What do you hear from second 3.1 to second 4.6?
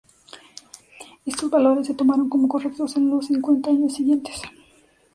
los cincuenta años siguientes.